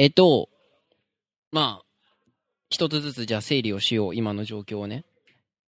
[0.00, 0.48] えっと、
[1.52, 1.84] まあ、
[2.70, 5.04] 一つずつじゃあ整理をしよう、今の状況をね。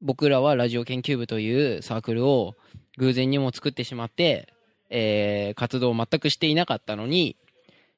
[0.00, 2.54] 僕らはラジオ研究部というサークルを
[2.96, 4.48] 偶然にも作ってしまって、
[4.88, 7.36] えー、活動を全くしていなかったのに、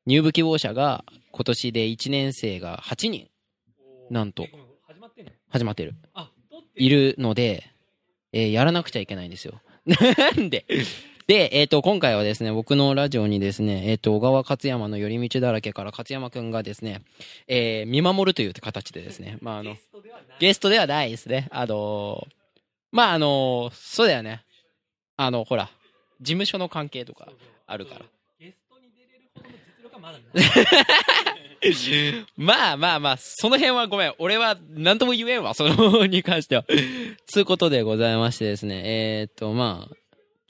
[0.07, 3.29] 入部希望者が今年で1年生が8人、
[4.11, 4.49] なんと、
[4.89, 5.95] 始まってんの始まってる。
[6.75, 7.63] いるので、
[8.33, 9.61] えーやらなくちゃいけないんですよ。
[9.87, 10.67] なんで
[11.27, 17.01] で、えっ、と、今回はですね、僕のラジオにですね、えっ、と、小川勝山の寄り道だらけから勝山くんがですね、
[17.49, 20.27] えー見守るという形でですね、まあ、あのゲ、ストではない。
[20.39, 21.49] ゲストではないですね。
[21.51, 22.35] あのー
[22.93, 24.43] まあ、あのーそうだよね。
[25.17, 25.71] あの、ほら、
[26.21, 27.29] 事務所の関係とか
[27.67, 28.01] あるから。
[28.39, 30.25] ゲストに出れるほどの実力はまだな
[32.13, 32.25] い。
[32.37, 34.15] まあまあまあ、その辺はごめん。
[34.19, 36.67] 俺は何とも言えんわ、そのに関しては。
[37.27, 38.83] つうことでございましてですね。
[39.21, 39.97] えーっと、まあ、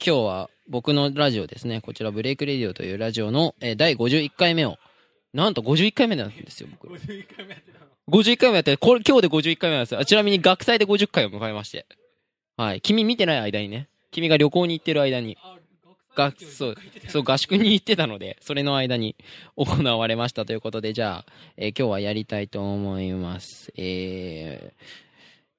[0.05, 1.81] 今日は僕のラジオですね。
[1.81, 4.77] こちらブレイクレディオというラジオの、えー第51回目を。
[5.33, 6.87] なんと51回目なんですよ、僕。
[6.87, 7.85] 51回目やってたの。
[8.09, 9.99] 51回目やって、これ今日で51回目なんですよ。
[9.99, 11.85] あちなみに学祭で50回を迎えまして。
[12.57, 12.81] はい。
[12.81, 13.89] 君見てない間にね。
[14.11, 15.37] 君が旅行に行ってる間に。
[16.15, 16.75] 学、そう、
[17.09, 19.15] そう、合宿に行ってたので、それの間に
[19.57, 23.73] 行われましたということで、じゃあ、えー今日はやりたいと思います。
[23.75, 24.73] え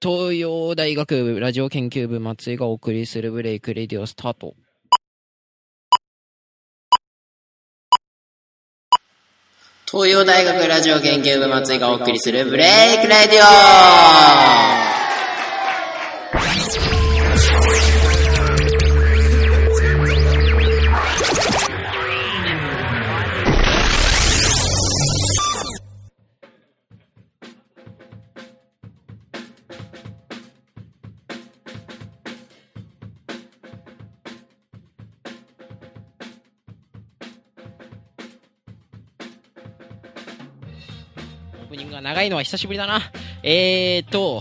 [0.00, 4.54] ー、東洋大学部ラジオ研究部松井がお送りするブレイクレディオスタート。
[9.98, 15.05] 東洋大学ラジオ研究部松井がお送りするブレイクレディオ。
[41.66, 43.00] ープニングが長いのは久しぶりだな。
[43.42, 44.40] えーと、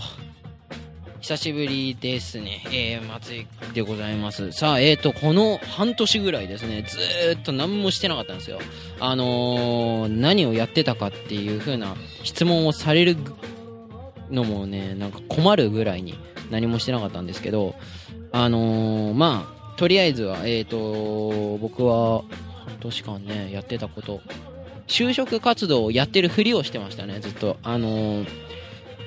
[1.20, 2.62] 久しぶりですね。
[2.66, 4.52] えー、松井でございます。
[4.52, 8.60] さあ、えーと、この半年ぐらいですね、ずーっと何もしてなかったんですよ。
[9.00, 13.16] あのー、何をやってたかっていう風な質問をされる
[14.30, 16.14] のもね、なんか困るぐらいに
[16.50, 17.74] 何もしてなかったんですけど、
[18.30, 22.22] あのー、まあ、とりあえずは、えーと、僕は
[22.64, 24.20] 半年間ね、やってたこと、
[24.86, 27.56] 就職活動をやってるふりをしてましたね、ずっと。
[27.62, 28.46] あのー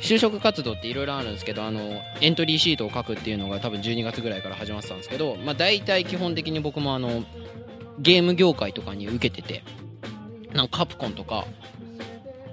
[0.01, 7.23] 就職活動っていろいろあるんですけど、あのエントリーシートを書くっていうのが多分12月ぐらいから始まってたんですけど、まあ大体基本的に僕もあの、
[7.99, 9.63] ゲーム業界とかに受けてて、
[10.53, 11.45] なんかカプコンとか、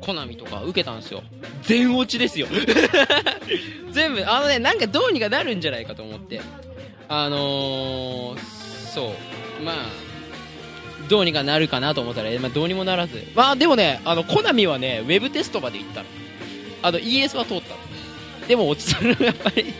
[0.00, 1.22] コナミとか受けたんですよ。
[1.62, 2.48] 全落ちですよ。
[3.90, 6.40] 全部、あのね、なんかどうにかなるんじゃないかと思って。
[7.08, 8.38] あのー、
[8.92, 9.14] そ
[9.60, 9.76] う、まあ、
[11.08, 13.22] どうにかなるかなと思ったら、まあ、どうにもならず。
[13.34, 16.06] まあ、でもね、あの、コナミはね、ウェブテストまで行ったの。
[16.82, 18.46] あの、ES は通ったの。
[18.48, 19.72] でも落ちたの、 やっぱり。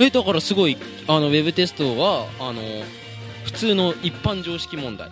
[0.00, 0.76] え、だからすごい、
[1.06, 2.62] あの、ウェブテストは、あの、
[3.44, 5.10] 普通の一般常識問題。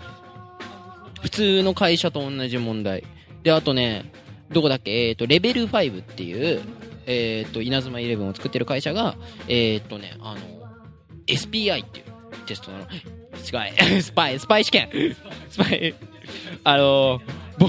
[1.22, 3.02] 普通の会社と同じ問題。
[3.42, 4.12] で、あとね、
[4.52, 5.08] どこだっけ？
[5.08, 6.60] えっ、と、レベル5っていう、
[7.06, 9.16] えっ、と、イナズマイレブンを作ってる会社が、
[9.48, 10.40] えっ、とね、あの、
[11.26, 12.06] SPI っていう
[12.46, 12.86] テストなの。
[13.42, 15.16] スパイ、 スパイ、スパイ試験
[15.50, 15.94] スパイ、
[16.64, 17.20] あの、
[17.58, 17.68] ボ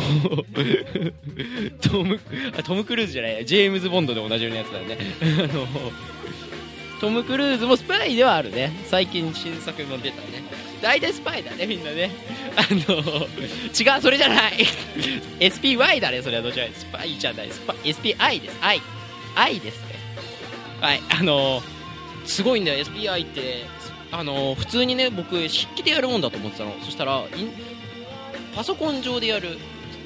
[1.82, 2.20] トム、
[2.58, 4.98] あトム・クルーズじゃない、ジェームズ・ボンドでおなじみのやつだよね。
[5.22, 5.68] あの、
[7.00, 8.72] トム・クルーズもスパイではあるね。
[8.86, 10.44] 最近新作も出たね。
[10.82, 12.12] 大体スパイだね、みんなね。
[12.56, 13.28] あの、
[13.68, 14.54] 違う、それじゃない。
[15.40, 18.58] SPY だね、それはどちらかスパイじゃない、スパ SPI です。
[18.62, 18.82] I。
[19.36, 19.96] I ですね。
[20.82, 21.62] はい、あの、
[22.26, 23.66] すごいんだよ、SPI って。
[24.12, 26.74] あの、普通にね、僕、筆記でやるもんだと思ってたの。
[26.82, 27.24] そしたら、
[28.56, 29.58] パソコン上でやる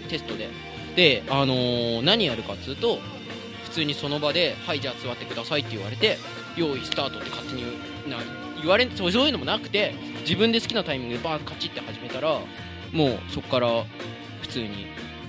[0.10, 0.50] テストで。
[0.96, 3.00] で、あのー何やるかっつうと、
[3.64, 6.18] 普通にその場で、はい、じゃあ座ってくださいって言われて、
[6.58, 7.64] 用意スタートって勝手に
[8.10, 8.18] な
[8.62, 12.40] 言われんそうそういうのもなくて、自分で好きなタイミングでバーンカチって始めたら、
[12.92, 13.86] もうそこから
[14.42, 14.88] 普通に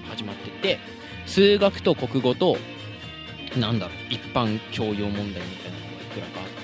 [0.08, 0.78] 始まってって、
[1.26, 2.56] 数学と国語と、
[3.56, 6.61] なんだろう、一般教養問題みたいなのがいくらかあって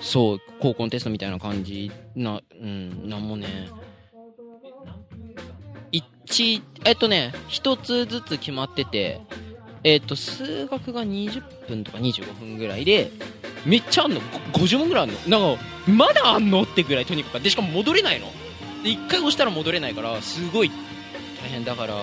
[0.00, 3.68] そう、高校のテストみたいな感じな、うん、なんもね、
[5.92, 9.20] 一、えっとね、一つずつ決まってて、
[9.84, 13.10] えっと、数学が20分とか25分ぐらいで、
[13.64, 14.20] めっちゃあんの。
[14.52, 15.40] 50問ぐらいあんの。
[15.40, 17.42] なんか、まだあんのってぐらいとにかく。
[17.42, 18.26] で、しかも戻れないの。
[18.82, 20.70] で、一回押したら戻れないから、すごい
[21.42, 21.94] 大変だから、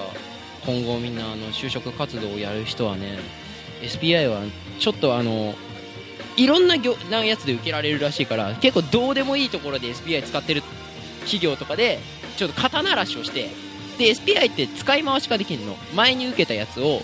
[0.66, 3.20] 今後みんな、あの、就職活動をやる人はね、
[3.82, 4.42] SPI は、
[4.80, 5.54] ちょっとあの、
[6.38, 10.64] いろんな業なやつで受けられるらしいから、結構どうでもいいところで SPI 使ってる
[11.22, 12.00] 企業とかで、
[12.38, 13.50] ちょっと肩慣らしをして、
[13.98, 15.78] で SPI って使い回しができるの。
[15.94, 17.02] 前に受けたやつを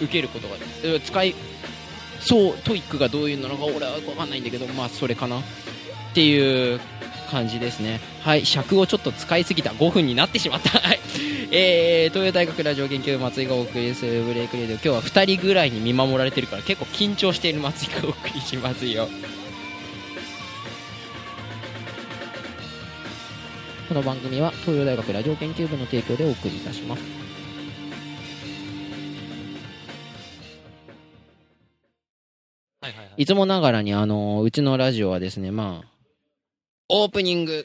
[0.00, 0.56] 受けることが
[1.00, 1.34] 使い
[2.20, 5.40] そう TOEIC がどういうのか俺は分かんないんだけどまあそれかな。
[5.40, 5.42] っ
[6.14, 6.80] ていう
[7.34, 7.98] 感じですね。
[8.22, 9.70] はい尺をちょっと使いすぎた。
[9.72, 10.78] 5分になってしまった。
[10.78, 11.00] はい。
[11.50, 14.80] えー、東洋大学ラジオ研究部松井がお送りする Break Radio。
[14.80, 19.08] 今日は2人ぐらいに見守られてるから結構緊張している松井がお送りしますよ。
[23.88, 27.02] この番組は東洋大学ラジオ研究部の提供でお送りいたします。
[32.80, 33.14] はいはいはい。
[33.16, 35.93] いつもながらにあのうちのラジオはですねまあ
[36.88, 37.64] オープニング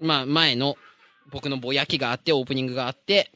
[0.00, 0.76] まあ前の
[1.30, 3.30] 僕のぼやきがあってオープニングがあって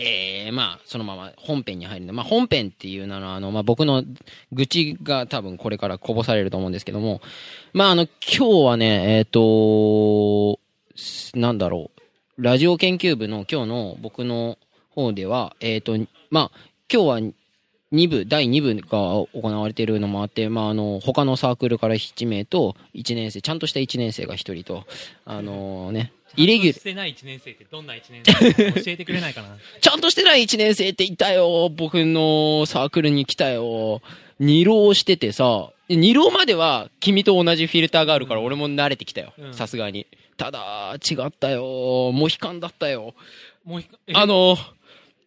[0.00, 4.04] えー、まあそのまま本編に入るんでまあ本編っていうのはあの、まあ、僕の
[4.52, 7.20] 愚痴が多分これからこぼされると思うんですけども
[7.72, 10.60] まああの今日はねえっ、と
[11.34, 11.90] なんだろ
[12.38, 14.58] うラジオ研究部の今日の僕の
[14.90, 15.96] 方ではえっ、と
[16.30, 16.50] まあ
[16.92, 17.32] 今日は
[17.92, 24.84] 2部、第2部が行われているのもあって、まあ、あの、他のサークルから7名と、1年生、ちゃんとした1年生が1人と、
[25.24, 29.56] あのね、イレギュラしてない1年生ってどんな1年生か教えてくれないかな。
[29.80, 34.02] ちゃんとしてない1年生っていたよ、僕のサークルに来たよ。
[34.38, 39.48] 二浪しててさ、二浪までは君と同じフィルターがあるから俺も慣れてきたよう。
[39.48, 40.06] んさすがに。
[40.36, 42.12] ただ、違ったよ。
[42.12, 43.14] モヒカンだったよ。
[43.64, 44.12] もう一個え？
[44.14, 44.56] あの、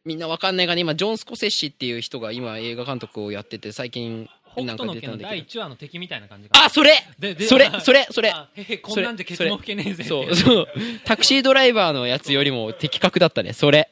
[0.04, 5.44] みんなわかんないがね、今、ジョン・スコセッシっていう人が今映画監督をやってて、最近北なんの拳の第出たんだけど。
[5.48, 6.50] 1話の敵みたいな感じ。
[6.52, 8.32] あ、それででそれ、それ、それ。
[8.32, 10.68] あへへ、こんなんじゃケツも吹けねえぜそ、いうそう。
[11.06, 13.90] タクシードライバーのやつよりも的確だったね、それ。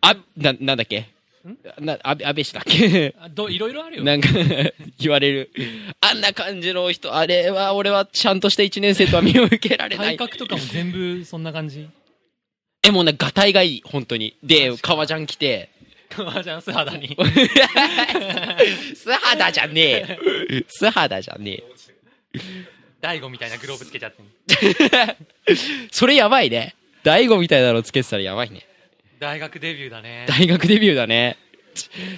[0.00, 1.06] あ、な、なんだっけ？
[1.78, 3.14] な、あべ、安倍氏だっけ？
[3.20, 4.02] あどいろいろあるよ。
[4.04, 4.28] なんか、
[4.98, 5.50] 言われる。
[6.00, 10.16] あんな感じの人、あれは、俺はちゃんとした一年生とは見受けられない。
[10.18, 11.86] 体格とかも全部そんな感じ？
[12.84, 14.36] え、もうね、ガタイがいい、本当に。
[14.42, 15.70] で、革ジャン着て、
[16.10, 17.16] 革ジャン素肌に。
[18.94, 20.00] 素肌じゃねえ
[20.56, 20.64] よ。
[20.68, 21.64] 素肌じゃねえよ。
[23.00, 24.26] 大悟みたいなグローブつけちゃってん
[25.90, 26.74] それやばいね。
[27.02, 28.66] 大悟みたいなのつけてたらやばいね。
[29.18, 30.26] 大学デビューだね。
[30.28, 31.36] 大学デビューだね。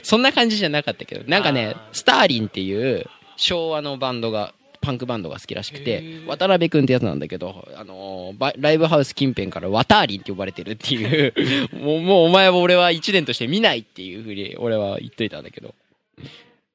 [0.03, 4.55] そんな感じじゃなかったけど、なんかねスターリンっていう昭和のバンドが、
[4.87, 11.35] パンクバンドが好きらしくへて、ー渡辺くんってやつなんだけど、あのーバライブハウス近辺からワターリンって呼ばれてるっていう、
[11.77, 15.75] もう、もうお前は俺は一年として見ないっていうふうに俺は言っといたんだけど。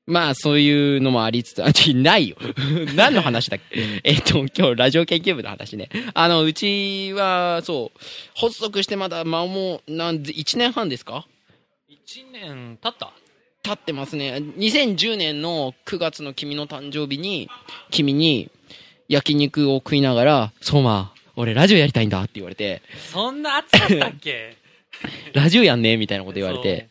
[0.07, 2.35] まあ、そういうのもありつつ、あ、ちないよ。
[2.97, 4.01] 何の話だっけ？
[4.03, 5.89] えっと、今日、ラジオ研究部の話ね。
[6.13, 7.99] あの、うちは、そう、
[8.35, 11.25] 発足してまだ、まあもう、なんで、1年半ですか
[11.89, 13.13] ？1年経った？
[13.63, 14.35] 経ってますね。
[14.57, 17.49] 2010年の9月の君の誕生日に、
[17.91, 18.49] 君に
[19.07, 22.81] 焼肉を食いながら、相馬、俺ラジオやりたいんだって言われて、
[23.11, 24.57] そんな熱かったっけ？
[25.33, 26.89] ラジオやんねみたいなこと言われて、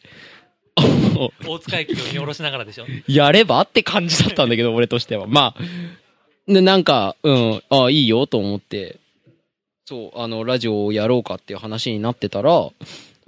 [1.46, 2.87] 大塚駅を見下ろしながらでしょ？
[3.08, 5.26] やればって感じだったんだけど、 俺としては。
[5.26, 8.96] まあ、で、なんか、うん、あいいよと思って、
[9.87, 12.70] そう、あの、ラジオをやろうかっていう話になってたら、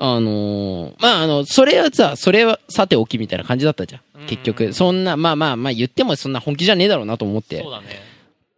[0.05, 4.27] あのーまあ、あの、それはさ、それはさておきみたいな感じだったじゃん。
[4.27, 7.71] 結うん局、そんな、まあまあまあ言ってもそんな本気じゃねえだろうなと思ってそう。
[7.71, 8.01] だね。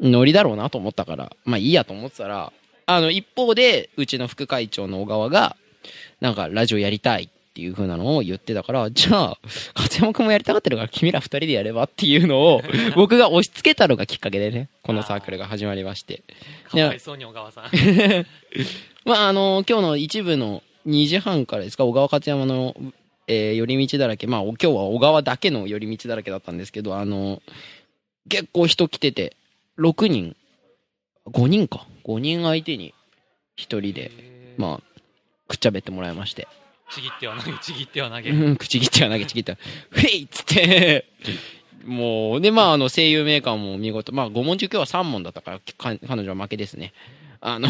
[0.01, 2.51] ノリだろうなと思ったから、まあいいやと思ってたら、
[2.87, 5.57] あの、一方で、うちの副会長の小川が、
[6.23, 9.39] なんか、ラジオやりたいっていう風なのを言ってたから、じゃあ、
[9.75, 12.63] 勝山くんもやりたがってるから、君ら二人でやればっていうのを、
[12.97, 16.23] 僕が押し付けたのがきっかけでね、このサークルが始まりまして。
[16.71, 17.71] かわいそうに小川さん。
[19.05, 22.75] まあ、あの、今日の一部の2時半からですか、小川勝山の、
[23.27, 27.43] えー寄り道だらけ、まあ、今日は小川だけの寄り道だらけだったんですけど、あの、
[28.29, 29.37] 結構人来てて、
[29.79, 30.37] 6人、
[31.27, 32.95] 5人か、5人相手に
[33.57, 34.11] 1人で、
[34.59, 35.01] まあ、
[35.49, 36.49] くっちゃべってもらいまして、
[36.91, 38.31] ちぎっては投げ、ちぎっては投げ。
[38.31, 39.59] うん、口切っては投げちぎっては、
[39.91, 41.07] フェイっつって、
[41.85, 46.93] もう、で、まあ、あの、声優メーカーも見事、まあ、5問中今日は3問だったから、か彼女は負けですね。
[47.47, 47.69] あの、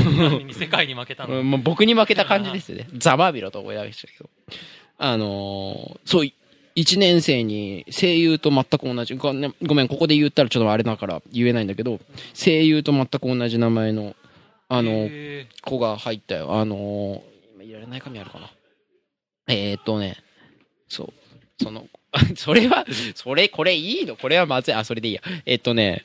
[0.53, 1.41] 世界に負けたの。
[1.41, 2.87] うんもう僕に負けた感じですよね。
[2.97, 4.31] ざまあびろと思いましたけど。
[4.99, 6.29] あのーそう、
[6.77, 9.49] 一年生に声優と全く同じ、ごめ
[9.83, 11.99] ん、ここで言ったらちょっとあれだから言えないんだけど、
[12.35, 14.15] 声優と全く同じ名前の、
[14.69, 16.55] あの、へ子が入ったよ。
[16.55, 17.21] あのー
[17.57, 18.51] 今いられない紙あるかな。
[19.49, 20.17] えー、っとね、
[20.89, 21.13] そう、
[21.65, 21.89] その、
[22.37, 24.15] それは、それ、これいいの？
[24.15, 24.75] これはまずい。
[24.75, 25.23] あ、それでいいや。
[25.47, 26.05] えーっとね、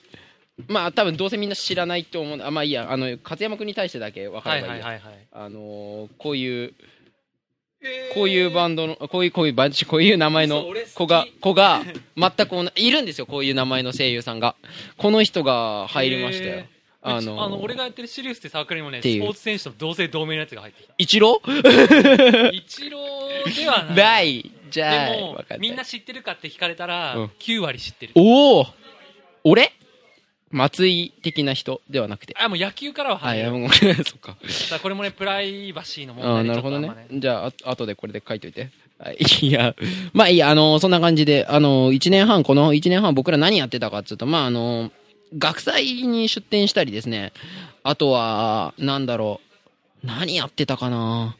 [0.67, 4.85] まあ多分どうせみんな知らないと思うあ、まあいいや、あの、勝山君に対してだけ分ーかればいいや。
[4.85, 5.27] はいはいはいはい。
[5.31, 6.73] あのーこういう、
[8.13, 11.81] こういうバンドの、こういう、こういうバンこういう名前の子が、子が、
[12.17, 14.55] 全く同じ、いるんですよ、こういう名前の声優さんが。
[14.97, 16.69] この人が入りましたよへ。
[17.01, 20.93] ああのの、俺がやってるシリウスってサークルにもね、スポーツ選手と同姓同名のやつが入ってきた。
[20.97, 21.41] イチロ
[22.51, 22.99] 一郎
[23.55, 23.95] ではーない。
[23.95, 24.51] ない。
[24.69, 28.11] じゃあ、でもみんな知ってるかって聞かれたら、うん9割知ってる。
[28.15, 28.65] おお
[29.45, 29.71] 俺？
[30.51, 32.35] 松井的な人ではなくて。
[32.39, 33.43] あ、もう野球からはあ、入る。
[33.43, 33.69] いや、もう、
[34.03, 34.35] そっか。
[34.71, 36.89] だこれもね、プライバシーの問あ題でーなるほどね。
[37.11, 38.69] じゃあ、あ後でこれで書いといて。
[38.97, 39.75] はいいや、
[40.11, 44.91] まあいいや、あの、そんな感じで、あの、1年半、この1年半僕ら何やってたかっていうと、まああの、
[45.37, 47.31] 学祭に出展したりですね。
[47.83, 49.39] あとは、なんだろ
[50.03, 50.07] う。
[50.07, 51.35] 何やってたかな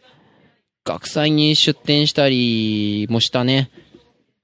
[0.85, 3.69] 学祭に出展したりもしたね。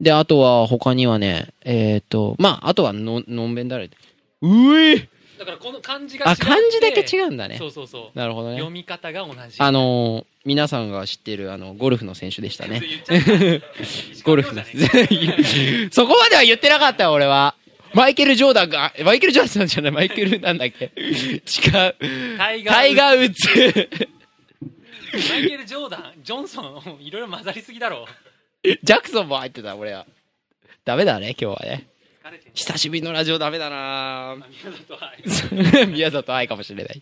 [0.01, 3.98] で、あとは他にはね、えっ、と、まあ、あとはの、のんべんだられて。
[4.48, 7.68] うえだからこの漢字が違あ、漢字だけ違うんだねそ。
[7.68, 8.18] うそうそう。
[8.18, 8.72] なるほどね読。
[8.72, 9.56] み方が同じ。
[9.60, 12.80] あのー皆さんが知ってる、あの、ゴルフの選手でしたね。
[12.80, 13.66] 言っちゃった
[14.24, 17.56] ゴルフの石川遼じゃね そこまでは言ってなかったよ、俺は。
[17.96, 20.92] マイケル・ジョーダンが、マイケル・ジョーダンじゃない、マイケルなんだっけ？
[20.96, 21.96] 違う。
[22.38, 23.90] タイガータイガー・ウッズ。
[25.32, 28.08] マイケル・ジョーダン、ジョンソン、いろいろ混ざりすぎだろ。
[28.64, 30.06] ジャクソンも入ってた、俺は。
[30.84, 31.88] ダメだね、今日はね。
[32.53, 35.88] 久しぶりのラジオダメだな宮里愛。
[35.88, 37.01] 宮里愛かもしれない。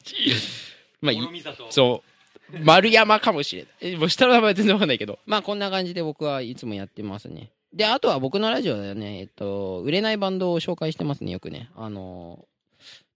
[1.01, 1.69] まあ。
[1.69, 2.03] そ
[2.51, 2.59] う。
[2.59, 3.71] 丸山かもしれない。
[3.93, 5.19] えもう下の名前全然わかんないけど。
[5.25, 7.51] まあこんな感じで僕はいつもやってますね。
[7.71, 11.69] で、あとは僕のラジオではね、えっと、売れないバンドを紹介してますね、よくね。
[11.75, 12.45] あの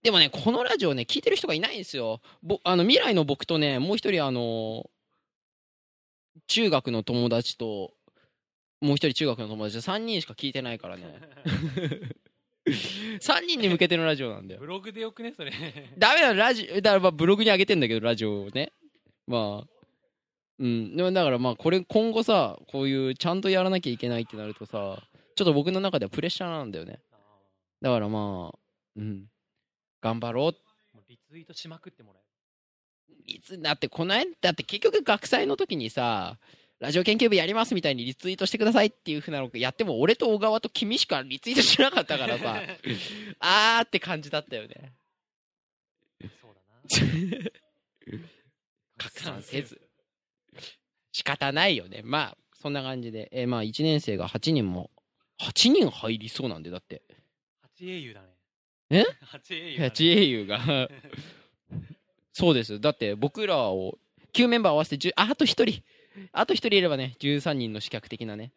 [0.02, 2.22] でもね、このラジオね、聞いてる人がいないんですよ。
[2.42, 4.90] ぼあの、未来の僕とね、もう一人あの
[6.48, 7.92] 中学の友達と、
[8.82, 11.20] もう一人中学の友達で3人しか聞いてないからね。
[12.68, 14.60] 3人に向けてのラジオなんだよ。
[14.60, 15.52] ブログでよくね、それ。
[15.98, 18.74] ダメだ、ラジオ、だからまあブログに上げてんだけど、ラジオをね。
[19.26, 19.78] まあ。
[20.60, 20.96] うん。
[20.96, 25.02] でもだからまあ、これ今後さ、こういうちゃんとやらなきゃいけないってなるとさ、
[25.36, 27.00] ちょっと僕の中ではプレッシャーなんだよね。
[27.82, 28.60] だからまあ、
[28.96, 29.28] うん。
[30.02, 30.56] 頑張ろう。
[31.08, 32.24] リツイートしまくってもらえ
[33.26, 36.38] いつ、だってこの間、だって結局学祭の時にさ、
[36.80, 42.62] ラジオ研究部やりますみたいにリツイートしてくださいっていうふうなのやっても、俺と小川と君しかリツイートしなかったからさ、
[43.40, 44.94] あーって感じだったよね。
[46.20, 46.30] る。
[46.40, 46.62] そうだ
[47.42, 47.52] な。
[48.98, 49.82] 拡散せず。
[51.12, 52.02] 仕方ないよね。
[52.04, 53.30] まあ、そんな感じで。
[53.32, 54.92] えーまあ、1年生が8人も、
[55.40, 57.02] 8人入りそうなんで、だって。
[57.62, 58.28] 八英雄だね。
[58.92, 59.06] え？
[59.22, 59.90] 八英雄だね。
[59.90, 60.90] 八英雄が。
[62.34, 62.80] そうです。
[62.80, 63.98] だって、僕らを、
[64.34, 65.84] 9メンバー合わせて10、あ、あと1人。
[66.32, 68.52] あと1人いればね、13人の資格的なね、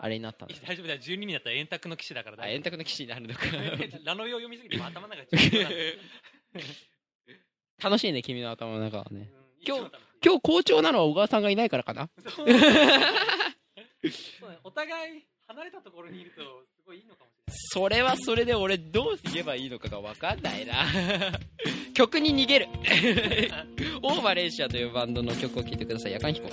[0.00, 0.54] あれになったんで。
[0.66, 3.40] 大丈夫だよ、12人だったら円卓の騎士だからあ、円卓の騎士になるのか。
[3.48, 4.04] 夫。
[4.04, 5.22] ラノベを読みすぎても頭の中
[7.82, 9.30] 楽しいね、君の頭の中はね。
[9.66, 9.90] 今日日、
[10.24, 12.08] 今日好調なのは小川さんがいないからかな。
[14.62, 16.42] お互い離れたところにいると
[16.76, 17.56] すごいいいのかもしれない。
[17.56, 20.74] それはそれで俺どう言えばいいのかが分かんないな
[21.94, 22.68] 曲に逃げる
[24.02, 26.50] オーバーレーシアというバンドの曲を聴いてください夜間飛行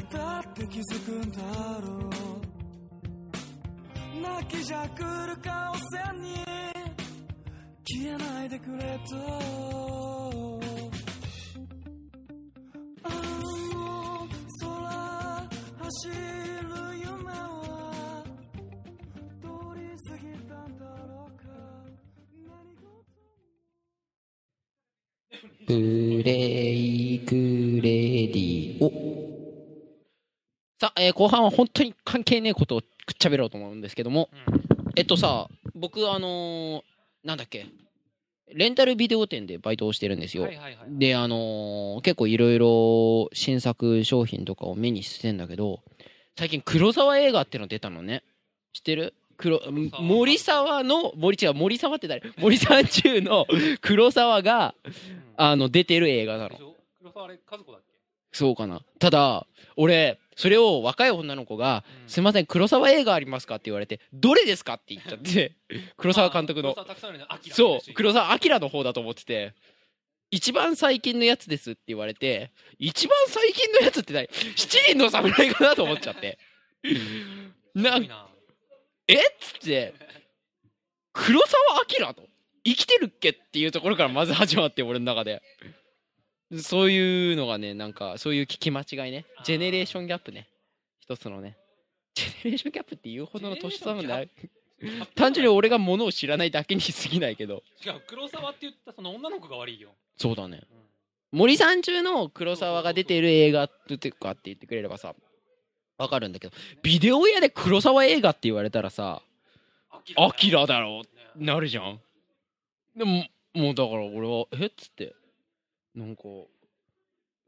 [0.00, 1.38] ったって気づくんだ
[1.80, 2.10] ろ
[4.16, 6.34] う泣きじゃくる顔せんに
[7.84, 9.16] 消えないでくれと
[13.02, 14.28] あの
[14.60, 14.68] 空
[15.84, 16.14] 走る
[16.98, 18.24] 夢は
[19.40, 21.44] 通り過ぎたんだろうか
[22.46, 22.86] 何事
[25.66, 26.28] プレ
[26.72, 27.18] イ
[31.00, 32.86] ええー後半は本当に関係ねえことをくっ
[33.18, 34.92] ちゃべろうと思うんですけども、うん。
[34.96, 36.82] えっとさ、僕、あのー
[37.24, 37.66] なんだっけ、
[38.52, 40.44] レンタルビデオ店でバイトをしてるんですよ。
[40.44, 40.98] はいはいはい。
[40.98, 45.80] で、あのー結構いろいろ新作商品とかを目にしてんだけど、
[46.38, 48.22] 最近黒沢映画っての出たのね。
[48.72, 49.14] 知ってる？
[49.36, 52.22] 黒沢森沢の、森違う、森沢って誰？
[52.38, 53.46] 森三中の
[53.80, 54.74] 黒沢が、
[55.36, 56.56] あの、出てる映画なの。
[56.98, 57.94] 黒沢あれ、和子だっけ？
[58.32, 58.82] そうかな。
[58.98, 65.52] ただ、俺、それを若い女の子が、うんすいません、黒沢映画ありますかって言われて、どれですかって言っちゃって、
[65.98, 66.74] 黒沢監督の
[67.50, 69.52] そう、黒沢明の方だと思ってて、
[70.30, 76.38] 一番最近のやつですって言われて、一番最近のやつって何七人の侍かなと思っちゃって。
[77.74, 78.08] なん。
[79.08, 79.14] え？
[79.14, 79.92] っつって、
[81.12, 82.26] 黒沢明と
[82.64, 85.42] 生きてるっけっていうところからまず始まって、俺の中で。
[86.58, 89.24] そういうのがね、なんか、そういう聞き間違いね。
[89.44, 90.48] ジェネレーションギャップね。
[90.98, 91.56] 一つのね。
[92.14, 94.30] ジェネレーションギャップって言うほどの年差もない。
[95.14, 97.62] 単純に俺がものを知らないだけに過ぎないけど。
[97.84, 99.94] 違う、黒沢って言ったその女の子が悪いよ。
[100.16, 100.62] そうだね。
[100.72, 100.80] うん
[101.32, 105.14] 森三中の黒沢が出てる映画ってかって言ってくれればさ、
[105.96, 106.52] わかるんだけど、
[106.82, 109.22] ビデオ屋で黒沢映画って言われたらさ、
[110.16, 112.00] アキラだろねなるじゃん。
[112.96, 114.66] でも、もうだから俺は、え？
[114.66, 115.14] っつって、
[115.94, 116.22] なんか、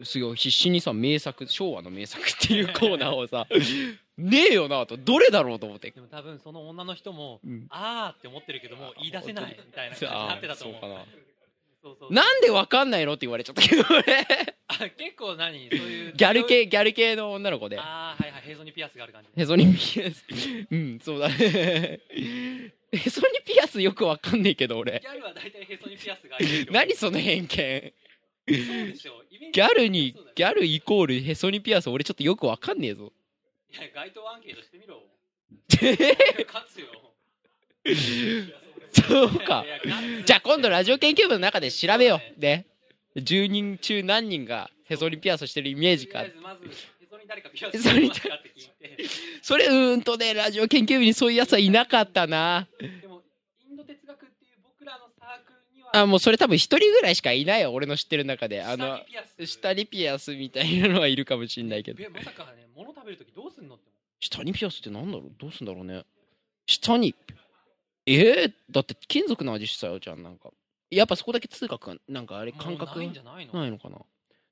[0.04, 3.46] すごい必死にさ、名作、昭和の名作っていうコーナーをさ、
[4.18, 5.90] ねえよなと、どれだろうと思って。
[5.90, 10.80] でも多分その女の人も、うんあーって思ってるけども、言い出せないみたいな感じになってたと思う。
[10.80, 11.04] そうかな
[12.10, 14.04] なんでわかんないのって言われちゃったけど、俺。
[14.68, 16.12] あ結構何そういう。
[16.12, 17.78] ギャル系、ギャル系の女の子で。
[17.78, 19.42] ああ、はいはい、ヘゾにピアスがある感じ。
[19.42, 20.24] へそにピアス。
[20.70, 21.34] うん、そうだね。
[21.34, 22.00] へ
[23.10, 25.08] そにピアスよくわかんねえけど、俺ギ。
[25.08, 27.92] ャルは大体ヘソにピアスが開いてるよ何その偏見。
[28.48, 33.12] そうでしょイメージギャルにそうだよ、ギャルイコールへそにピアス、俺ちょっとよくわかんねえぞ。
[33.70, 35.02] いや、街頭アンケートしてみろ。
[36.46, 36.86] 勝つよ。
[38.92, 39.64] そうか
[40.24, 42.40] じゃあ今度ラジオ研究部の中で調べよう。
[42.40, 42.66] で、
[43.16, 46.36] 10人中何人がへそにピアスしてるイメージかとりあえ。
[46.36, 46.60] ずまず、
[47.00, 49.04] ヘソに誰かピアスしてますかって聞いて。
[49.42, 52.68] それうーんとね、ラジオ研究部にそういうやつはいなかったな。
[52.78, 53.22] でも、
[53.68, 57.72] インド哲学っていう僕らのサークルには、あ、もうそれ多分一人ぐらいしかいないよ。
[57.72, 58.62] 俺の知ってる中で。
[58.62, 59.00] あの
[59.44, 60.34] 下に、ピアス。
[60.34, 62.02] みたいなのはいるかもしんないけど。
[62.02, 65.32] えまさかね、物食べるときどうすんのって思下にピアスってなんだろう？
[65.38, 66.04] どうすんだろうね。
[66.66, 67.14] 下に。
[68.06, 70.50] えー、だって金属の味したよ、じゃん、なんか。
[70.90, 72.58] やっぱそこだけ通覚が、なんかあれう。
[72.58, 73.60] 感覚ないんじゃないの？
[73.60, 73.98] ないのかな？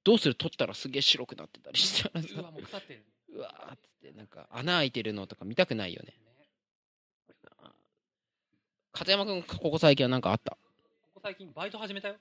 [0.05, 0.35] どうする？
[0.35, 2.51] 取ったらすげえ白くなってたりしたらうわ、さ。
[2.51, 3.05] もう腐ってる。
[3.35, 6.09] うわーっつって、なんか穴開いてるのとか見たくないよね。
[6.09, 6.15] ね
[8.93, 10.57] 片山くん、ここ最近はなんかあった？
[11.23, 12.17] 最近バイト始めたよ。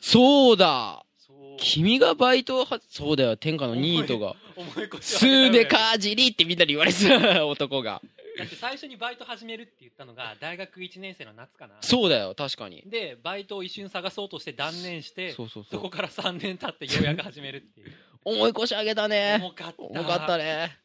[0.00, 1.36] そうだそう。
[1.58, 4.36] 君がバイトをは、そうだよ、天下のニートが。
[4.56, 8.02] 思い越しすーでかかじりってみんなに言われてた男が。
[8.36, 12.82] だって最初にバイト始めるって言ったのが大学1年生の夏かなそうだよ、確かに。
[12.86, 15.70] でバイトを一瞬探そうとして断念してそうそうそ。
[15.70, 17.92] そうこから3年経ってようやく始めるっていう
[18.24, 19.36] 重い腰上げたね。
[19.40, 20.76] 重かった重かったね。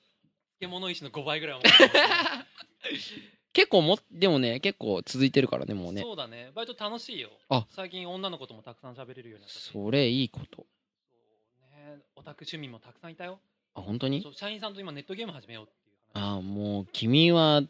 [0.60, 2.46] 漬物石の5倍ぐらい重かった
[3.54, 6.02] 結構も、でもね、結構続いてるからね、もうね。
[6.02, 10.58] そうだねバイト楽しいよあ最近女の子ともたくさん喋れるようになったしそれいいこと。
[10.58, 10.66] そ
[11.62, 13.40] うねオタク趣味もたくさんいたよ
[13.74, 14.22] あ、本当に？
[14.22, 17.62] そう社員さんと今ネットゲーム始めようっていう話ああ、もう、君は、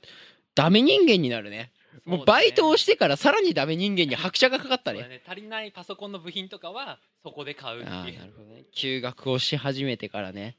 [0.55, 1.71] ダメ人間になるね。
[2.05, 4.99] もうバイトをしてからさらにダメ人間に拍車がかかったね。
[5.07, 8.63] ね足りないパソコンの部品とかはそこで買うってああ、いうなるほどね。
[8.73, 10.55] 休学をし始めてからね。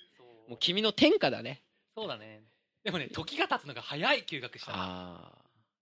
[0.49, 1.63] もう君の天下だね。
[1.95, 2.43] そうだね
[2.85, 5.39] でもね時が経つのが早い休学したらああ、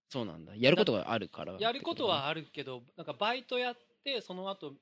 [0.09, 0.53] そうなんだ。
[0.55, 1.55] やることがあるから。
[1.59, 4.73] やることはあるけどなんかバイトやってその後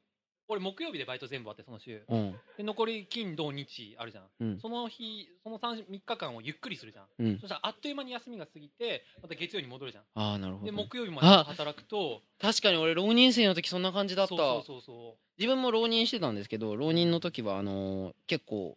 [0.49, 2.35] 俺木曜日でバイト全部終わってその週うん。
[2.57, 7.39] で残り金土日あるじゃん、うんその日その 3, 3日間をゆっくりするじゃんうん。
[7.39, 10.77] そしたらあっという間に休みが過ぎてまた月曜に戻るじゃんああ、なるほどでね。
[10.83, 14.35] 木曜日まで働くと確かに俺、浪人生の時そんな感じだった。
[14.35, 18.75] そうそうそうそ自分も浪人してたんですけど浪人の時はあのー結構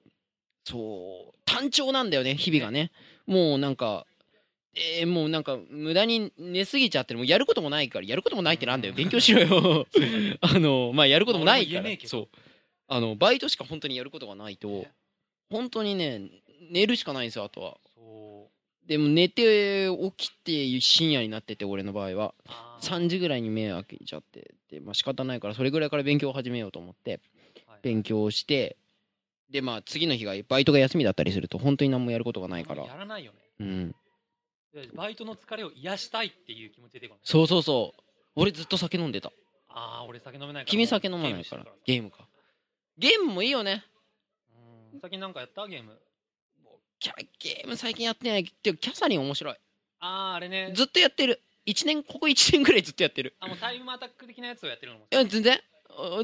[0.70, 2.90] そう単調なんだよね日々がね。
[3.26, 4.06] もうなんか
[4.74, 7.18] えー、もうなんか無駄に寝すぎちゃってる。
[7.18, 8.94] もうやることもないからやることもないってなんだよ。
[8.94, 9.86] 勉強しろよ。
[10.40, 11.90] あのまあやることもないから。
[12.04, 12.28] そう。
[12.86, 14.92] あのバイトしか本当にやることがないとね。
[15.48, 16.22] 本当にね
[16.70, 17.78] 寝るしかないんですよあとは。
[18.86, 22.34] でも寝て起きて深夜になってて俺の場合は。
[22.46, 22.86] あー。
[22.88, 27.20] 3時ぐらいに目開けちゃってでまあ仕方ないからそれぐらいから勉強を始めようと思って
[27.66, 28.76] はい勉強して
[29.50, 32.84] でまあ次の日がバイトが休みだったりすると本当に何もやることがないから。
[32.84, 33.38] やらないよね。
[33.60, 33.94] うん。
[34.72, 38.02] でバイトの疲れを癒したいっていう気持ち出てこないそうそうそう。
[38.36, 39.32] 俺ずっと酒飲んでた。
[39.68, 40.64] ああ俺酒飲めないから。
[40.66, 42.28] 君酒飲まないからゲームか。
[42.96, 43.84] ゲームもいいよね。
[44.92, 45.00] うん。
[45.00, 45.66] 最近なんかやった？
[45.66, 45.98] ゲーム。
[47.00, 48.44] キャゲーム最近やってない。
[48.44, 49.56] けどキャサリン面白い。
[50.00, 50.72] あーあれね。
[50.74, 51.40] ずっとやってる。
[51.66, 53.34] 1年ここ1年ぐらいずっとやってる。
[53.40, 55.54] あもうタイムアタック的なやつをやってるのもいや全然。
[55.54, 55.58] あ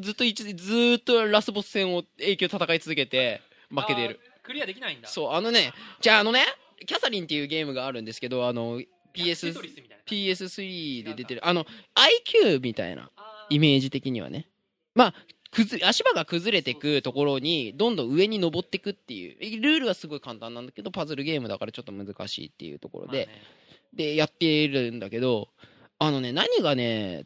[0.00, 4.20] ずっと一ずーっとラスボス戦を永久戦い続けて負けてる。
[4.42, 5.08] クリアできないんだ。
[5.08, 6.44] そうあのねじゃああのね
[6.86, 8.80] キャサリンっていうゲームがあるんですけどあの
[9.14, 10.04] テ PS トリスみたいな。
[10.06, 11.46] PS3 で出てる。
[11.46, 11.64] あの
[12.44, 13.10] IQ みたいな
[13.50, 14.48] イメージ的にはね。
[14.94, 15.14] まあ
[15.84, 19.62] 足場が崩れてくところにどんどん上に登ってくっていう。
[19.62, 23.28] ルールはすごい簡単なんだけどパズルゲームだからちょっと難しいっていうところで、
[23.94, 25.48] でやってるんだけど
[25.98, 27.24] あのね何がね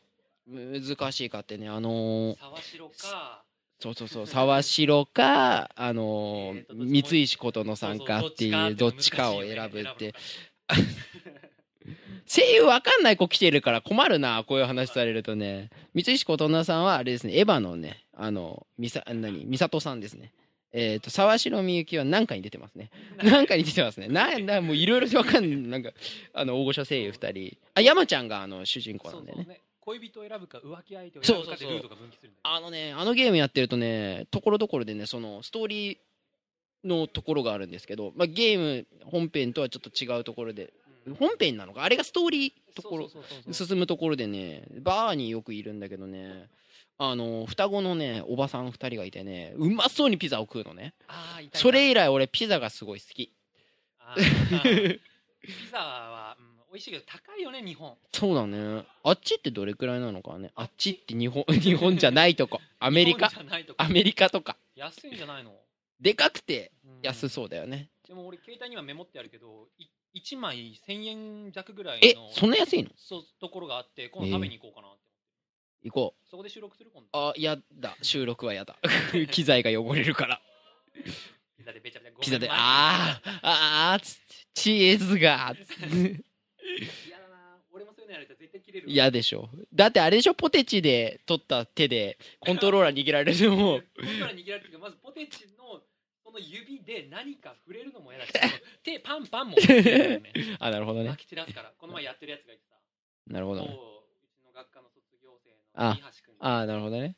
[0.51, 3.45] 難しいかってねあのー沢城か。
[3.79, 6.65] そうそうそう沢城か あのー
[7.05, 10.15] 三石琴乃さんかっていうどっちかを選ぶどって。
[12.27, 15.71] 声優わかんない子来てるから困るなこういう話されるとね。
[15.95, 20.33] 三石琴乃さんはあれですねエヴァのねあのみさ何美里さんですね。
[20.73, 22.91] えっ、と沢城みゆきは何か に出てますね。
[23.17, 24.09] なんかに出てますね。
[24.09, 25.71] ななもういろいろわかんない。
[25.71, 25.91] なんか
[26.33, 27.59] あの大御所声優2人。
[27.75, 29.61] あ山ちゃんがあの主人公なんだよね
[29.91, 35.99] 恋人を選ぶか浮気相手を選ぶかでルートが分岐するんだよあのね、あのゲームやってるとね、ところどころでね、そのストーリー
[36.85, 40.73] のところがあるんですけど、まあ、ゲーム本編とはちょっと違うところで、
[41.07, 41.15] うん。
[41.15, 43.09] 本編なのか、あれがストーリーところ、
[43.53, 46.49] 進むところでね、バーによくいるんだけどね、
[46.99, 50.95] あの、双子のね、おばさん2人がいてね、うまそうにピザを食うのね。
[51.55, 53.33] それ以来俺ピザがすごい好き。
[55.41, 58.85] ピザは、うん、美味しいけど高いよね日本そうだね。
[59.03, 60.53] あっちってどれくらいなのかね？
[60.55, 62.61] あっちって日本、 日本じゃないとこ。
[62.79, 64.57] アメリカ日本じゃないとかアメリカとか。
[64.77, 65.59] 安いんじゃないの、
[66.01, 67.91] でかくてうん安そうだよね。
[68.07, 72.91] でも俺携帯にはメモってあるけどい1枚1000円弱ぐらいえの、そんな安いの？
[72.97, 76.29] そうところがあって今度食べに行こうかなって、行こう。
[76.31, 77.97] そこで収録する今度あ、やだ。
[78.03, 78.77] 収録はやだ。
[79.33, 80.41] 機材が汚れるから。
[81.57, 86.25] ピザでべちゃべちゃピザで、あー、あー、つって、チーズが、つって。
[87.07, 89.49] 嫌だな俺もそういうのやられたら絶対切れるわ嫌でしょ。
[89.73, 95.83] だってあれでしょ、ポテチで取った手でコントローラー握られるのも、 コントローラー握られてるけどまずポテチの
[96.25, 98.33] その指で何か触れるのも嫌だし
[98.83, 101.17] 手パンパンも嫌だよね あ、なるほどねま。
[101.17, 102.77] き散らすからこの前やってるやつがいてさ
[103.27, 103.69] なるほどね。
[103.69, 107.17] もううちの学科の卒業生のあ三橋君あー、なるほどね。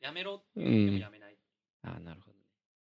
[0.00, 1.36] やめろって言ってもやめない、
[1.82, 2.44] あーなるほどね。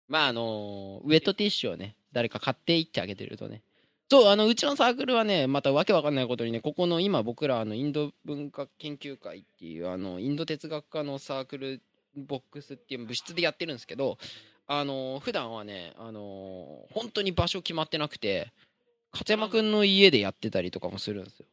[0.08, 3.64] まあ、あのーウェットティッシュをね、誰か買っていってあげてるとね。
[4.10, 11.82] そう、あの、うちのサークルはね、またわけわかんないことにね、ここの今僕ら、あの、インド文化研究会っていう、あの、インド哲学科のサークル
[12.16, 14.18] ボックスっていう部室でやってるんですけど、
[14.68, 18.52] あの普段はね、あの本当に場所決まってなくて、
[19.12, 21.46] 勝山くんの家でやってたりとかもするんですよ。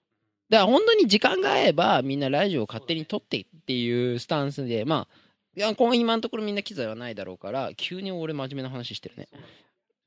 [0.51, 5.17] だから本当に時間が合えばみんなラジオを勝手に撮ってっていうスタンスで、まあ、
[5.57, 9.29] いや今のところみんな機材はないだろうから、急に俺真面目な話してるね。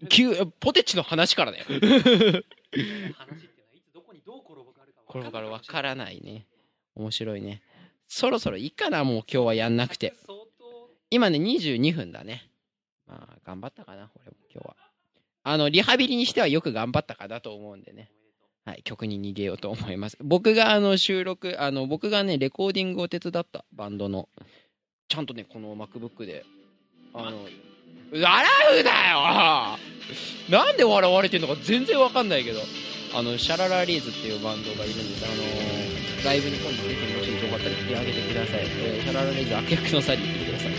[0.07, 1.65] 急、ポテチの話からだよ。
[1.65, 3.23] 話っていうのは
[3.73, 6.45] いつどこにどう転ぶかあるかこれからわ分からないね。
[6.95, 7.61] 面白いね。
[8.07, 10.13] そろそろいいかな、もう今日はやんなくて。
[10.25, 12.49] 相当今ね、22分だね。
[13.07, 14.75] まあ、頑張ったかな、俺も今日は。
[15.43, 18.11] あの、リハビリにしてはよく頑張ったかなと思うんでね。
[18.65, 20.17] はい、曲に逃げようと思います。
[20.21, 24.29] 僕があの収録、あの、僕がね、レコーディングを手伝ったバンドの、
[25.07, 26.45] ちゃんとね、この MacBook で、
[27.13, 27.47] あの、
[28.11, 28.23] 笑
[28.81, 29.77] うなよ
[30.49, 32.59] なんで笑われてんのか全然わかんないけど、
[33.13, 35.25] あの、シャララリーズっていうバンドがいるんです。
[35.25, 38.61] あの、ライブに今度出てもしよかったら来てあげてください。
[38.61, 40.78] えーシャララリーズ悪役のサリーって言ってください。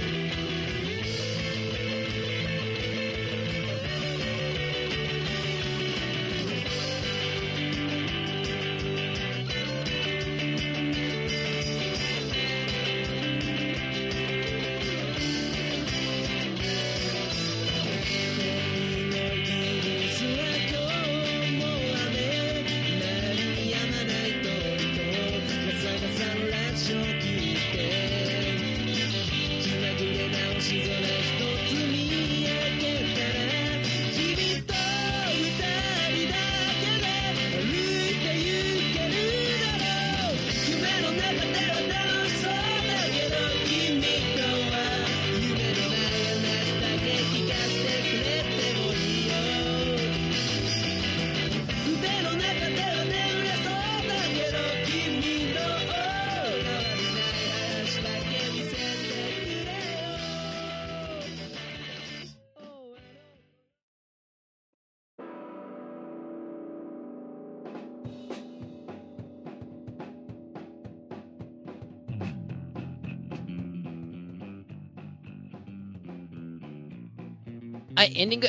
[78.01, 78.49] はい、エンディング。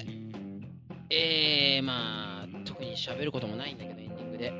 [1.09, 4.53] えー、まあ特に喋ることもないんだけどエンディングで。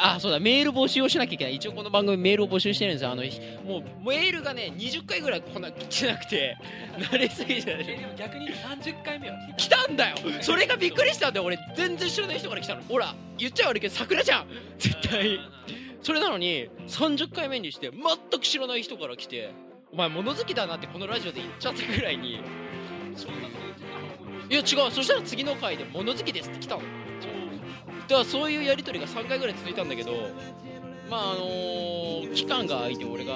[0.00, 1.56] あそうだメール募集をしなきゃいけない。
[1.56, 3.10] 一応この番組メールを募集してるんですよ。
[3.10, 3.22] あの
[3.62, 6.56] もうメールがね20回ぐらい来な来てなくて
[6.96, 7.76] 慣れすぎて。
[7.78, 9.86] えでも逆に30回目は来た。
[9.86, 10.16] んだよ。
[10.40, 11.44] それがびっくりしたんだよ。
[11.44, 12.82] 俺全然知らない人から来たの。
[12.84, 14.46] ほら言っちゃ悪いけど桜じゃん。
[14.78, 15.38] 絶対。
[16.00, 19.52] それなのに30回目にして全く知らない人から来て
[19.92, 22.40] お前物好きだなってこのラジオで言っちゃったぐらいに。
[23.14, 23.69] そんなこと
[24.50, 24.90] いや違う。
[24.90, 26.82] そしたら次の回で物好きですって来たの。
[26.82, 26.86] だ
[28.16, 30.10] からそういうやり取りが3回ぐらい続いたんだけど
[31.08, 33.32] まああのー期間が空いて俺が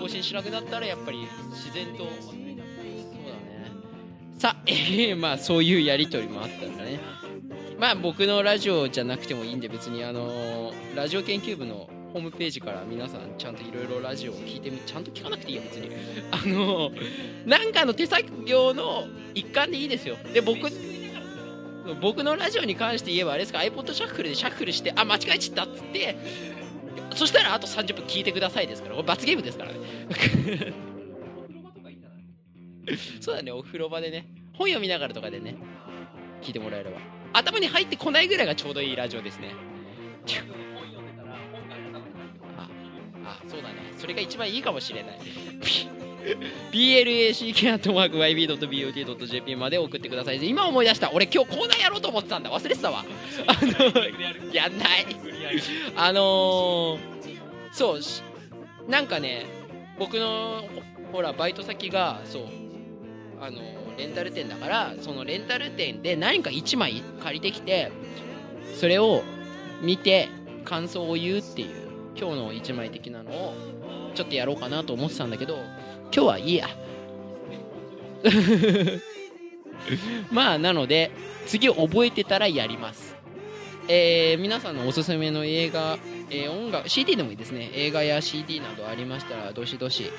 [0.00, 2.56] 更新しなくなったらやっぱり自然とそうだね。
[4.38, 6.98] さあ、えーまあそういうやり取りもあったんだね。
[7.78, 15.90] まあ僕のラジオじゃなくてもいいんで別にあのーラジオ研究部のホームページから皆さんちゃんといろいろラジオを聞いてみちゃんと聞かなくていいよ別に。
[16.30, 16.90] あの
[17.44, 20.16] なんかの手作業の一環でいいですよ。
[20.32, 20.70] で僕
[22.00, 26.16] 僕のラジオに関して言えばあれですか？iPod シャッフルでシャッフルしてあ間違えちゃったっつって
[27.14, 28.94] そしたらあと30分聞いてくださいですから。
[28.94, 29.78] これ罰ゲームですからね。
[33.20, 33.50] そうだね。
[33.50, 34.26] お風呂場でね。
[34.52, 35.56] 本読みながらとかでね。
[36.42, 36.98] 聞いてもらえれば。
[37.32, 39.54] 頭に入ってこないぐらいがちょうどいいラジオですね。
[44.06, 45.18] それが一番いいかもしれない。
[46.70, 50.48] BLACK.YB.BOT.JP まで送ってください。
[50.48, 51.10] 今思い出した。
[51.12, 52.52] 俺今日コーナーやろうと思ってたんだ。
[52.52, 53.02] 忘れてたわ。
[53.48, 53.68] あの
[54.52, 55.06] やんない。
[55.96, 56.98] あのー、
[57.72, 58.22] そうし
[58.88, 59.46] なんかね
[59.98, 60.62] 僕の
[61.10, 62.44] ほほらバイト先がそう
[63.40, 63.58] あの
[63.98, 67.90] レンタル店だからそのレンタル店で何か1枚借りてきて
[68.78, 69.24] それを
[69.82, 70.28] 見て
[70.64, 71.86] 感想を言うっていう
[72.18, 73.54] 今日の1枚的なのを
[74.16, 75.58] ちょっとやろうかなと思ってたんだけど
[76.10, 76.68] 今日はいいや。
[80.32, 81.10] まあなので
[81.46, 83.14] 次覚えてたらやります。
[83.88, 85.98] えー皆さんのおすすめの映画、
[86.30, 87.70] えー音楽 CD でもいいですね。
[87.74, 90.10] 映画や CD などありましたらどしどし、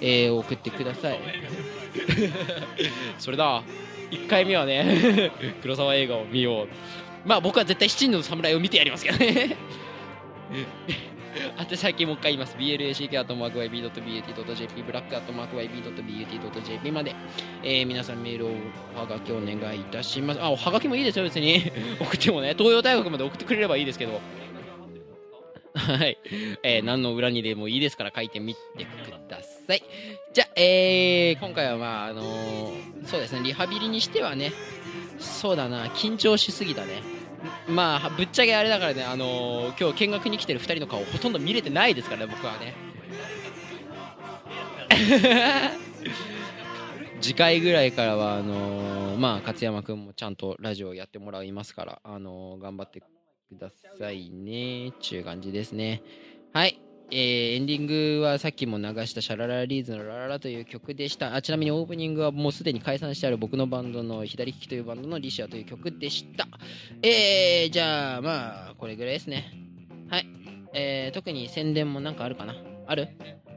[0.00, 1.18] えー送ってください。
[3.18, 3.62] それだ。
[4.10, 5.32] 1回目はね
[5.62, 6.68] 黒沢映画を見よう。
[7.26, 9.56] まあ僕は絶対七人の侍を見てやりますけどね
[11.58, 12.54] あと最近もう一回言います。
[12.56, 17.16] BLACK.YB.BAT.JP ブラック .YB.BAT.JP まで、
[17.64, 18.50] えー皆さんメールを
[18.96, 20.40] おはがきお願いいたします。
[20.40, 21.60] あおはがきもいいですよ別に。
[22.00, 22.54] 送ってもね。
[22.56, 24.20] 東洋大学まで送ってくれればいいですけど。
[25.74, 26.16] はい、
[26.62, 28.88] えー何の裏にでもいいですから書いてみてく
[29.28, 29.82] ださい。
[30.32, 33.40] じゃあ、えー今回はまああのーそうですね。
[33.42, 34.52] リハビリにしてはね。
[35.18, 35.86] そうだな。
[35.88, 37.17] 緊張しすぎだね。
[37.68, 42.74] まあぶっちゃけあれだからねあのー今日見学に来てる2人の顔ほとんど見れてないですからね僕はね。
[47.20, 53.04] 次回ぐらいからはあのーまあ勝山君もちゃんとラジオやってもらいますからあのー頑張ってく
[53.52, 54.92] ださいね。
[55.00, 56.02] ちゅう感じですね。
[56.52, 56.80] はい。
[57.10, 57.86] えーエンディン
[58.18, 61.34] グはさっきも流したシャララリーズのラララという曲でした。
[61.34, 66.46] あちなみにオープニングはもうすでに解散してある僕のバンドの左利きというバンドのリシアという曲でした。
[67.02, 69.50] えー、じゃあまあこれぐらいですね。
[70.10, 70.26] はい。
[70.74, 72.54] えー、特に宣伝もなんかあるかな？
[72.86, 73.08] ある？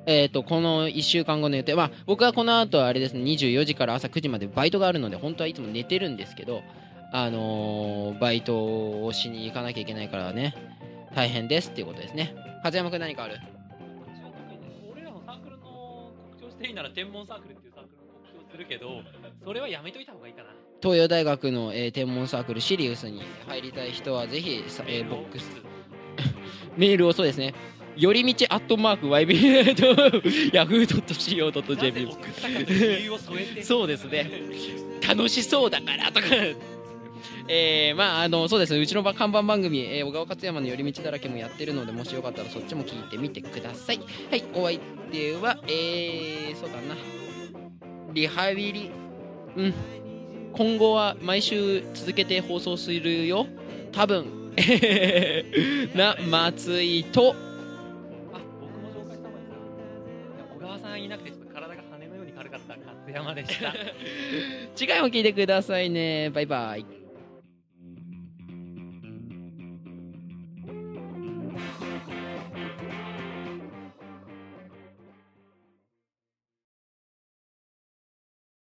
[0.06, 3.22] えー、とこの1週間後の予定、まあ、僕はこの後あれですね。
[3.22, 6.64] 24時から朝9時までバイトがあるので本当はいつも寝てるんですけど、
[7.12, 10.56] あのーバイトをしに行かなきゃいけないからね。
[11.14, 12.34] 大変ですっていうことですね。
[12.63, 13.39] 風山君何かある？
[14.91, 19.02] 俺らのサークルの告知をしていいなら天文サークルっていうサークルの告知をするけど
[19.43, 20.50] それはやめといた方がいいかな。
[20.82, 25.50] 東洋大学の、えー天文サークルシリウスに入りたい人はぜひ、さえーボックス。
[26.78, 27.54] メールをそうですね。
[27.97, 33.63] よりみちアットマーク YB ヤフー .co.jp なぜ送ったかという理由を添えて。
[33.63, 34.30] そうですね。
[35.08, 36.28] 楽しそうだからとか
[37.47, 38.73] えー、まああのそうです。
[38.73, 43.99] ねうちの看板番組、えー小川勝山の寄り道だらけもやってるのでもしよかったらそっちも聞いてみてください。
[44.30, 44.43] はい。
[44.54, 44.80] お相
[45.12, 46.95] 手はえー、そうだな。
[48.13, 48.91] リハビリ
[49.56, 49.73] うん。
[50.54, 53.47] 今後は毎週続けて放送するよ。
[53.91, 54.41] 多分。
[55.95, 57.36] な松井と。
[58.34, 60.56] あ僕も紹介した方がいいな。
[60.56, 63.73] 小川さんいなくてちょっと体が羽のように軽かった勝山でした。
[64.75, 66.30] 次回も聞いてくださいね。
[66.32, 67.01] バイバイ